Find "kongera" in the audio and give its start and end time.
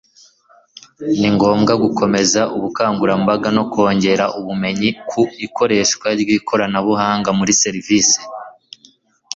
3.73-4.25